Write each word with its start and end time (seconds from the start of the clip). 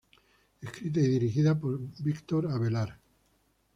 Escrita 0.61 0.99
y 0.99 1.07
dirigida 1.09 1.59
por 1.59 1.79
Víctor 2.03 2.47
Avelar. 2.51 2.99